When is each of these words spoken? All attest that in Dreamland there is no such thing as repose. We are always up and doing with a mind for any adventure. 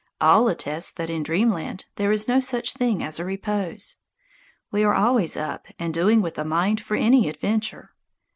All 0.19 0.47
attest 0.47 0.97
that 0.97 1.11
in 1.11 1.21
Dreamland 1.21 1.85
there 1.95 2.11
is 2.11 2.27
no 2.27 2.39
such 2.39 2.73
thing 2.73 3.03
as 3.03 3.19
repose. 3.19 3.97
We 4.71 4.83
are 4.83 4.95
always 4.95 5.37
up 5.37 5.67
and 5.77 5.93
doing 5.93 6.23
with 6.23 6.39
a 6.39 6.43
mind 6.43 6.81
for 6.81 6.97
any 6.97 7.29
adventure. 7.29 7.91